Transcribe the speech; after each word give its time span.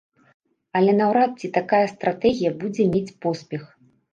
Але 0.79 0.95
наўрад 1.01 1.31
ці 1.39 1.51
такая 1.59 1.83
стратэгія 1.93 2.51
будзе 2.65 2.83
мець 2.95 3.17
поспех. 3.27 3.63